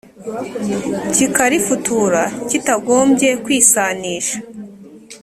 kikarifutura 1.13 2.21
kitagombye 2.49 3.29
kwisanisha 3.43 4.37